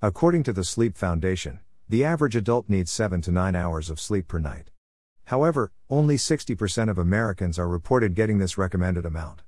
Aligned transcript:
According 0.00 0.44
to 0.44 0.52
the 0.52 0.62
Sleep 0.62 0.96
Foundation, 0.96 1.58
the 1.88 2.04
average 2.04 2.36
adult 2.36 2.68
needs 2.68 2.88
7 2.92 3.20
to 3.22 3.32
9 3.32 3.56
hours 3.56 3.90
of 3.90 3.98
sleep 3.98 4.28
per 4.28 4.38
night. 4.38 4.70
However, 5.24 5.72
only 5.90 6.14
60% 6.14 6.88
of 6.88 6.98
Americans 6.98 7.58
are 7.58 7.66
reported 7.66 8.14
getting 8.14 8.38
this 8.38 8.56
recommended 8.56 9.04
amount. 9.04 9.42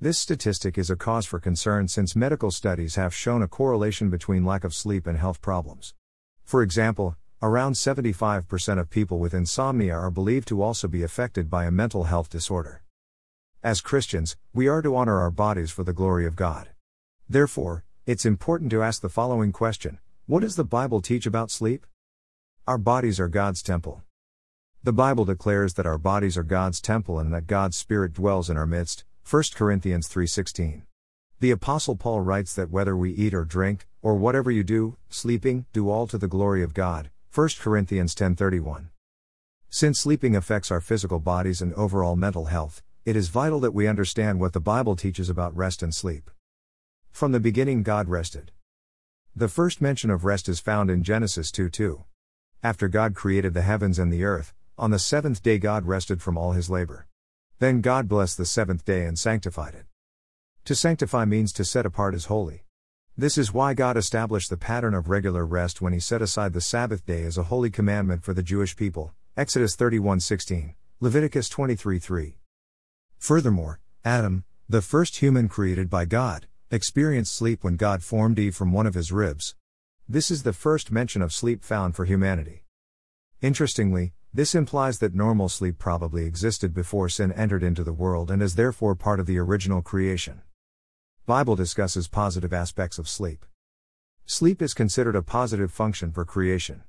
This 0.00 0.16
statistic 0.16 0.78
is 0.78 0.90
a 0.90 0.96
cause 0.96 1.26
for 1.26 1.40
concern 1.40 1.88
since 1.88 2.14
medical 2.14 2.52
studies 2.52 2.94
have 2.94 3.12
shown 3.12 3.42
a 3.42 3.48
correlation 3.48 4.10
between 4.10 4.44
lack 4.44 4.62
of 4.62 4.76
sleep 4.76 5.08
and 5.08 5.18
health 5.18 5.40
problems. 5.42 5.92
For 6.44 6.62
example, 6.62 7.16
around 7.42 7.72
75% 7.72 8.78
of 8.78 8.90
people 8.90 9.18
with 9.18 9.34
insomnia 9.34 9.94
are 9.94 10.10
believed 10.12 10.46
to 10.48 10.62
also 10.62 10.86
be 10.86 11.02
affected 11.02 11.50
by 11.50 11.64
a 11.64 11.72
mental 11.72 12.04
health 12.04 12.30
disorder. 12.30 12.84
As 13.60 13.80
Christians, 13.80 14.36
we 14.52 14.68
are 14.68 14.82
to 14.82 14.94
honor 14.94 15.18
our 15.18 15.32
bodies 15.32 15.72
for 15.72 15.82
the 15.82 15.92
glory 15.92 16.26
of 16.26 16.36
God. 16.36 16.68
Therefore, 17.28 17.82
it's 18.06 18.26
important 18.26 18.70
to 18.70 18.82
ask 18.82 19.00
the 19.00 19.08
following 19.08 19.50
question 19.50 19.98
What 20.26 20.40
does 20.40 20.56
the 20.56 20.64
Bible 20.64 21.00
teach 21.00 21.24
about 21.24 21.50
sleep? 21.50 21.86
Our 22.66 22.76
bodies 22.76 23.18
are 23.18 23.28
God's 23.28 23.62
temple. 23.62 24.02
The 24.82 24.92
Bible 24.92 25.24
declares 25.24 25.72
that 25.74 25.86
our 25.86 25.96
bodies 25.96 26.36
are 26.36 26.42
God's 26.42 26.82
temple 26.82 27.18
and 27.18 27.32
that 27.32 27.46
God's 27.46 27.78
Spirit 27.78 28.12
dwells 28.12 28.50
in 28.50 28.58
our 28.58 28.66
midst. 28.66 29.04
1 29.24 29.54
Corinthians 29.54 30.06
3:16. 30.06 30.82
The 31.40 31.50
apostle 31.50 31.96
Paul 31.96 32.20
writes 32.20 32.54
that 32.54 32.70
whether 32.70 32.94
we 32.94 33.10
eat 33.10 33.32
or 33.32 33.46
drink 33.46 33.88
or 34.02 34.16
whatever 34.16 34.50
you 34.50 34.64
do, 34.64 34.98
sleeping, 35.08 35.64
do 35.72 35.88
all 35.88 36.06
to 36.08 36.18
the 36.18 36.28
glory 36.28 36.62
of 36.62 36.74
God. 36.74 37.08
1 37.30 37.58
Corinthians 37.58 38.14
10:31. 38.14 38.90
Since 39.70 40.00
sleeping 40.00 40.36
affects 40.36 40.70
our 40.70 40.82
physical 40.82 41.20
bodies 41.20 41.62
and 41.62 41.72
overall 41.72 42.16
mental 42.16 42.46
health, 42.46 42.82
it 43.06 43.16
is 43.16 43.28
vital 43.28 43.60
that 43.60 43.72
we 43.72 43.86
understand 43.86 44.40
what 44.40 44.52
the 44.52 44.60
Bible 44.60 44.94
teaches 44.94 45.30
about 45.30 45.56
rest 45.56 45.82
and 45.82 45.94
sleep. 45.94 46.30
From 47.14 47.30
the 47.30 47.38
beginning 47.38 47.84
God 47.84 48.08
rested. 48.08 48.50
The 49.36 49.46
first 49.46 49.80
mention 49.80 50.10
of 50.10 50.24
rest 50.24 50.48
is 50.48 50.58
found 50.58 50.90
in 50.90 51.04
Genesis 51.04 51.52
2 51.52 51.70
2. 51.70 52.02
After 52.60 52.88
God 52.88 53.14
created 53.14 53.54
the 53.54 53.62
heavens 53.62 54.00
and 54.00 54.12
the 54.12 54.24
earth, 54.24 54.52
on 54.76 54.90
the 54.90 54.98
seventh 54.98 55.40
day 55.40 55.58
God 55.60 55.86
rested 55.86 56.20
from 56.20 56.36
all 56.36 56.54
his 56.54 56.68
labor. 56.68 57.06
Then 57.60 57.82
God 57.82 58.08
blessed 58.08 58.36
the 58.36 58.44
seventh 58.44 58.84
day 58.84 59.04
and 59.04 59.16
sanctified 59.16 59.74
it. 59.74 59.86
To 60.64 60.74
sanctify 60.74 61.24
means 61.24 61.52
to 61.52 61.64
set 61.64 61.86
apart 61.86 62.16
as 62.16 62.24
holy. 62.24 62.64
This 63.16 63.38
is 63.38 63.54
why 63.54 63.74
God 63.74 63.96
established 63.96 64.50
the 64.50 64.56
pattern 64.56 64.92
of 64.92 65.08
regular 65.08 65.46
rest 65.46 65.80
when 65.80 65.92
he 65.92 66.00
set 66.00 66.20
aside 66.20 66.52
the 66.52 66.60
Sabbath 66.60 67.06
day 67.06 67.22
as 67.22 67.38
a 67.38 67.44
holy 67.44 67.70
commandment 67.70 68.24
for 68.24 68.34
the 68.34 68.42
Jewish 68.42 68.74
people. 68.74 69.12
Exodus 69.36 69.76
31:16, 69.76 70.74
Leviticus 70.98 71.48
23:3. 71.48 72.38
Furthermore, 73.18 73.78
Adam, 74.04 74.42
the 74.68 74.82
first 74.82 75.18
human 75.18 75.48
created 75.48 75.88
by 75.88 76.06
God, 76.06 76.48
experienced 76.70 77.34
sleep 77.34 77.62
when 77.62 77.76
God 77.76 78.02
formed 78.02 78.38
Eve 78.38 78.56
from 78.56 78.72
one 78.72 78.86
of 78.86 78.94
his 78.94 79.12
ribs. 79.12 79.54
This 80.08 80.30
is 80.30 80.42
the 80.42 80.52
first 80.52 80.90
mention 80.90 81.20
of 81.22 81.32
sleep 81.32 81.62
found 81.62 81.94
for 81.94 82.04
humanity. 82.04 82.64
Interestingly, 83.42 84.14
this 84.32 84.54
implies 84.54 84.98
that 84.98 85.14
normal 85.14 85.48
sleep 85.48 85.78
probably 85.78 86.24
existed 86.24 86.72
before 86.74 87.08
sin 87.08 87.30
entered 87.32 87.62
into 87.62 87.84
the 87.84 87.92
world 87.92 88.30
and 88.30 88.42
is 88.42 88.54
therefore 88.54 88.94
part 88.94 89.20
of 89.20 89.26
the 89.26 89.38
original 89.38 89.82
creation. 89.82 90.42
Bible 91.26 91.54
discusses 91.54 92.08
positive 92.08 92.52
aspects 92.52 92.98
of 92.98 93.08
sleep. 93.08 93.44
Sleep 94.26 94.60
is 94.62 94.74
considered 94.74 95.14
a 95.14 95.22
positive 95.22 95.70
function 95.70 96.12
for 96.12 96.24
creation. 96.24 96.82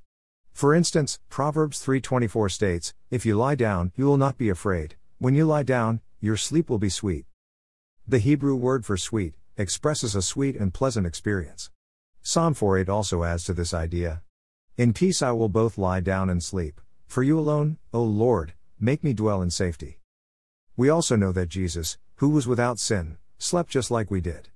For 0.52 0.74
instance, 0.74 1.20
Proverbs 1.28 1.80
3:24 1.80 2.48
states, 2.48 2.94
"If 3.10 3.26
you 3.26 3.36
lie 3.36 3.54
down, 3.54 3.92
you 3.94 4.06
will 4.06 4.16
not 4.16 4.38
be 4.38 4.48
afraid; 4.48 4.96
when 5.18 5.34
you 5.34 5.44
lie 5.44 5.62
down, 5.62 6.00
your 6.18 6.38
sleep 6.38 6.70
will 6.70 6.78
be 6.78 6.88
sweet." 6.88 7.26
The 8.08 8.18
Hebrew 8.18 8.56
word 8.56 8.86
for 8.86 8.96
sweet 8.96 9.34
expresses 9.56 10.14
a 10.14 10.22
sweet 10.22 10.56
and 10.56 10.74
pleasant 10.74 11.06
experience. 11.06 11.70
Psalm 12.22 12.54
4:8 12.54 12.88
also 12.88 13.24
adds 13.24 13.44
to 13.44 13.54
this 13.54 13.72
idea. 13.72 14.22
In 14.76 14.92
peace 14.92 15.22
I 15.22 15.30
will 15.32 15.48
both 15.48 15.78
lie 15.78 16.00
down 16.00 16.28
and 16.28 16.42
sleep. 16.42 16.80
For 17.06 17.22
you 17.22 17.38
alone, 17.38 17.78
O 17.92 18.02
Lord, 18.02 18.54
make 18.78 19.02
me 19.02 19.14
dwell 19.14 19.40
in 19.40 19.50
safety. 19.50 20.00
We 20.76 20.88
also 20.90 21.16
know 21.16 21.32
that 21.32 21.48
Jesus, 21.48 21.96
who 22.16 22.28
was 22.28 22.46
without 22.46 22.78
sin, 22.78 23.16
slept 23.38 23.70
just 23.70 23.90
like 23.90 24.10
we 24.10 24.20
did. 24.20 24.50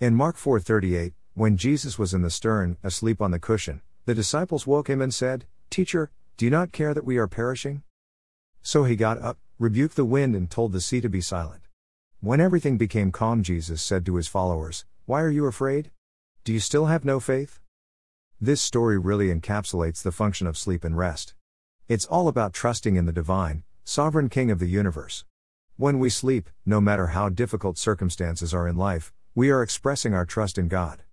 In 0.00 0.14
Mark 0.14 0.36
4:38, 0.36 1.14
when 1.34 1.56
Jesus 1.56 1.98
was 1.98 2.12
in 2.12 2.22
the 2.22 2.30
stern, 2.30 2.76
asleep 2.82 3.22
on 3.22 3.30
the 3.30 3.38
cushion, 3.38 3.82
the 4.06 4.14
disciples 4.14 4.66
woke 4.66 4.90
him 4.90 5.00
and 5.00 5.14
said, 5.14 5.46
"Teacher, 5.68 6.10
do 6.36 6.44
you 6.44 6.50
not 6.50 6.72
care 6.72 6.94
that 6.94 7.04
we 7.04 7.18
are 7.18 7.28
perishing?" 7.28 7.82
So 8.62 8.84
he 8.84 8.96
got 8.96 9.18
up, 9.18 9.38
rebuked 9.58 9.94
the 9.94 10.04
wind 10.04 10.34
and 10.34 10.50
told 10.50 10.72
the 10.72 10.80
sea 10.80 11.00
to 11.02 11.08
be 11.08 11.20
silent. 11.20 11.62
When 12.22 12.38
everything 12.38 12.76
became 12.76 13.12
calm, 13.12 13.42
Jesus 13.42 13.80
said 13.80 14.04
to 14.04 14.16
his 14.16 14.28
followers, 14.28 14.84
"Why 15.06 15.22
are 15.22 15.30
you 15.30 15.46
afraid? 15.46 15.90
Do 16.44 16.52
you 16.52 16.60
still 16.60 16.84
have 16.84 17.02
no 17.02 17.18
faith?" 17.18 17.60
This 18.38 18.60
story 18.60 18.98
really 18.98 19.28
encapsulates 19.28 20.02
the 20.02 20.12
function 20.12 20.46
of 20.46 20.58
sleep 20.58 20.84
and 20.84 20.98
rest. 20.98 21.34
It's 21.88 22.04
all 22.04 22.28
about 22.28 22.52
trusting 22.52 22.96
in 22.96 23.06
the 23.06 23.12
divine, 23.12 23.64
sovereign 23.84 24.28
King 24.28 24.50
of 24.50 24.58
the 24.58 24.68
universe. 24.68 25.24
When 25.76 25.98
we 25.98 26.10
sleep, 26.10 26.50
no 26.66 26.78
matter 26.78 27.08
how 27.08 27.30
difficult 27.30 27.78
circumstances 27.78 28.52
are 28.52 28.68
in 28.68 28.76
life, 28.76 29.14
we 29.34 29.50
are 29.50 29.62
expressing 29.62 30.12
our 30.12 30.26
trust 30.26 30.58
in 30.58 30.68
God. 30.68 31.04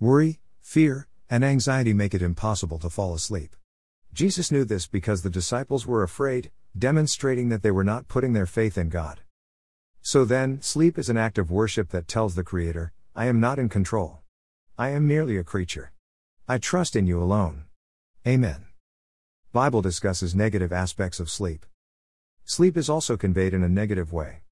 Worry, 0.00 0.40
fear, 0.60 1.06
and 1.30 1.44
anxiety 1.44 1.92
make 1.92 2.12
it 2.12 2.22
impossible 2.22 2.80
to 2.80 2.90
fall 2.90 3.14
asleep. 3.14 3.54
Jesus 4.12 4.50
knew 4.50 4.64
this 4.64 4.88
because 4.88 5.22
the 5.22 5.30
disciples 5.30 5.86
were 5.86 6.02
afraid, 6.02 6.50
demonstrating 6.76 7.50
that 7.50 7.62
they 7.62 7.70
were 7.70 7.84
not 7.84 8.08
putting 8.08 8.32
their 8.32 8.46
faith 8.46 8.76
in 8.76 8.88
God. 8.88 9.20
So 10.06 10.26
then, 10.26 10.60
sleep 10.60 10.98
is 10.98 11.08
an 11.08 11.16
act 11.16 11.38
of 11.38 11.50
worship 11.50 11.88
that 11.88 12.06
tells 12.06 12.34
the 12.34 12.44
Creator, 12.44 12.92
I 13.16 13.24
am 13.24 13.40
not 13.40 13.58
in 13.58 13.70
control. 13.70 14.20
I 14.76 14.90
am 14.90 15.08
merely 15.08 15.38
a 15.38 15.42
creature. 15.42 15.92
I 16.46 16.58
trust 16.58 16.94
in 16.94 17.06
you 17.06 17.22
alone. 17.22 17.64
Amen. 18.26 18.66
Bible 19.54 19.80
discusses 19.80 20.34
negative 20.34 20.74
aspects 20.74 21.20
of 21.20 21.30
sleep. 21.30 21.64
Sleep 22.44 22.76
is 22.76 22.90
also 22.90 23.16
conveyed 23.16 23.54
in 23.54 23.62
a 23.62 23.68
negative 23.68 24.12
way. 24.12 24.42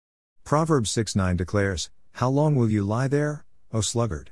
Proverbs 0.42 0.90
6 0.90 1.14
9 1.14 1.36
declares, 1.36 1.90
How 2.12 2.30
long 2.30 2.56
will 2.56 2.70
you 2.70 2.82
lie 2.82 3.08
there, 3.08 3.44
O 3.74 3.82
sluggard? 3.82 4.30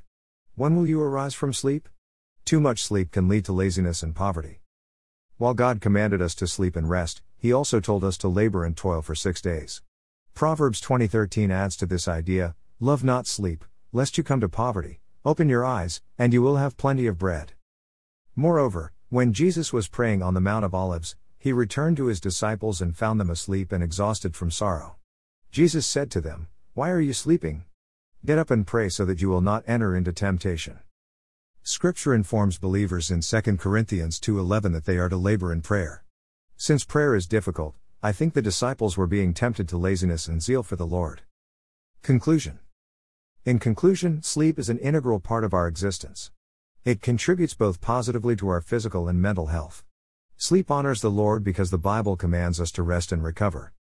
When 0.54 0.74
will 0.74 0.88
you 0.88 1.02
arise 1.02 1.34
from 1.34 1.52
sleep? 1.52 1.90
Too 2.46 2.60
much 2.60 2.82
sleep 2.82 3.10
can 3.10 3.28
lead 3.28 3.44
to 3.44 3.52
laziness 3.52 4.02
and 4.02 4.16
poverty. 4.16 4.62
While 5.36 5.52
God 5.52 5.82
commanded 5.82 6.22
us 6.22 6.34
to 6.36 6.46
sleep 6.46 6.76
and 6.76 6.88
rest, 6.88 7.20
He 7.36 7.52
also 7.52 7.78
told 7.78 8.04
us 8.04 8.16
to 8.18 8.28
labor 8.28 8.64
and 8.64 8.74
toil 8.74 9.02
for 9.02 9.14
six 9.14 9.42
days. 9.42 9.82
Proverbs 10.40 10.80
20:13 10.80 11.50
adds 11.50 11.76
to 11.76 11.84
this 11.84 12.08
idea, 12.08 12.56
Love 12.78 13.04
not 13.04 13.26
sleep, 13.26 13.62
lest 13.92 14.16
you 14.16 14.24
come 14.24 14.40
to 14.40 14.48
poverty. 14.48 15.02
Open 15.22 15.50
your 15.50 15.66
eyes, 15.66 16.00
and 16.16 16.32
you 16.32 16.40
will 16.40 16.56
have 16.56 16.78
plenty 16.78 17.06
of 17.06 17.18
bread. 17.18 17.52
Moreover, 18.34 18.94
when 19.10 19.34
Jesus 19.34 19.70
was 19.70 19.86
praying 19.86 20.22
on 20.22 20.32
the 20.32 20.40
Mount 20.40 20.64
of 20.64 20.74
Olives, 20.74 21.14
he 21.38 21.52
returned 21.52 21.98
to 21.98 22.06
his 22.06 22.22
disciples 22.22 22.80
and 22.80 22.96
found 22.96 23.20
them 23.20 23.28
asleep 23.28 23.70
and 23.70 23.84
exhausted 23.84 24.34
from 24.34 24.50
sorrow. 24.50 24.96
Jesus 25.50 25.86
said 25.86 26.10
to 26.12 26.22
them, 26.22 26.48
Why 26.72 26.88
are 26.88 27.02
you 27.02 27.12
sleeping? 27.12 27.64
Get 28.24 28.38
up 28.38 28.50
and 28.50 28.66
pray 28.66 28.88
so 28.88 29.04
that 29.04 29.20
you 29.20 29.28
will 29.28 29.42
not 29.42 29.64
enter 29.66 29.94
into 29.94 30.10
temptation. 30.10 30.78
Scripture 31.62 32.14
informs 32.14 32.56
believers 32.56 33.10
in 33.10 33.20
2 33.20 33.58
Corinthians 33.58 34.18
2:11 34.18 34.72
that 34.72 34.86
they 34.86 34.96
are 34.96 35.10
to 35.10 35.18
labor 35.18 35.52
in 35.52 35.60
prayer. 35.60 36.02
Since 36.56 36.84
prayer 36.84 37.14
is 37.14 37.26
difficult, 37.26 37.74
I 38.02 38.12
think 38.12 38.32
the 38.32 38.40
disciples 38.40 38.96
were 38.96 39.06
being 39.06 39.34
tempted 39.34 39.68
to 39.68 39.76
laziness 39.76 40.26
and 40.26 40.42
zeal 40.42 40.62
for 40.62 40.74
the 40.74 40.86
Lord. 40.86 41.20
Conclusion 42.00 42.58
In 43.44 43.58
conclusion, 43.58 44.22
sleep 44.22 44.58
is 44.58 44.70
an 44.70 44.78
integral 44.78 45.20
part 45.20 45.44
of 45.44 45.52
our 45.52 45.68
existence. 45.68 46.30
It 46.82 47.02
contributes 47.02 47.52
both 47.52 47.82
positively 47.82 48.36
to 48.36 48.48
our 48.48 48.62
physical 48.62 49.06
and 49.06 49.20
mental 49.20 49.48
health. 49.48 49.84
Sleep 50.38 50.70
honors 50.70 51.02
the 51.02 51.10
Lord 51.10 51.44
because 51.44 51.70
the 51.70 51.76
Bible 51.76 52.16
commands 52.16 52.58
us 52.58 52.72
to 52.72 52.82
rest 52.82 53.12
and 53.12 53.22
recover. 53.22 53.74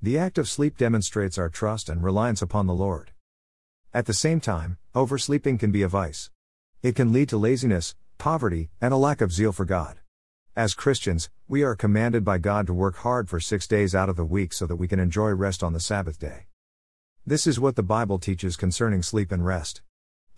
The 0.00 0.16
act 0.16 0.38
of 0.38 0.48
sleep 0.48 0.78
demonstrates 0.78 1.36
our 1.36 1.50
trust 1.50 1.90
and 1.90 2.02
reliance 2.02 2.40
upon 2.40 2.66
the 2.66 2.72
Lord. 2.72 3.10
At 3.92 4.06
the 4.06 4.14
same 4.14 4.40
time, 4.40 4.78
oversleeping 4.94 5.58
can 5.58 5.70
be 5.70 5.82
a 5.82 5.88
vice. 5.88 6.30
It 6.82 6.96
can 6.96 7.12
lead 7.12 7.28
to 7.28 7.36
laziness, 7.36 7.94
poverty, 8.16 8.70
and 8.80 8.94
a 8.94 8.96
lack 8.96 9.20
of 9.20 9.32
zeal 9.32 9.52
for 9.52 9.66
God. 9.66 9.98
As 10.56 10.72
Christians, 10.72 11.28
we 11.46 11.62
are 11.64 11.76
commanded 11.76 12.24
by 12.24 12.38
God 12.38 12.66
to 12.66 12.72
work 12.72 12.96
hard 12.96 13.28
for 13.28 13.38
six 13.38 13.66
days 13.66 13.94
out 13.94 14.08
of 14.08 14.16
the 14.16 14.24
week 14.24 14.54
so 14.54 14.64
that 14.64 14.76
we 14.76 14.88
can 14.88 14.98
enjoy 14.98 15.28
rest 15.28 15.62
on 15.62 15.74
the 15.74 15.80
Sabbath 15.80 16.18
day. 16.18 16.46
This 17.26 17.46
is 17.46 17.60
what 17.60 17.76
the 17.76 17.82
Bible 17.82 18.18
teaches 18.18 18.56
concerning 18.56 19.02
sleep 19.02 19.30
and 19.30 19.44
rest. 19.44 19.82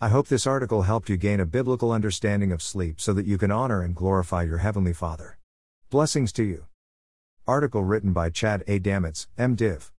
I 0.01 0.09
hope 0.09 0.27
this 0.27 0.45
article 0.45 0.81
helped 0.81 1.07
you 1.07 1.15
gain 1.15 1.39
a 1.39 1.45
biblical 1.45 1.93
understanding 1.93 2.51
of 2.51 2.61
sleep 2.61 2.99
so 2.99 3.13
that 3.13 3.27
you 3.27 3.37
can 3.37 3.49
honor 3.49 3.81
and 3.81 3.95
glorify 3.95 4.43
your 4.43 4.57
Heavenly 4.57 4.91
Father. 4.91 5.37
Blessings 5.89 6.33
to 6.33 6.43
you. 6.43 6.65
Article 7.47 7.85
written 7.85 8.11
by 8.11 8.29
Chad 8.29 8.65
A. 8.67 8.77
Damitz, 8.77 9.27
MDiv. 9.37 9.89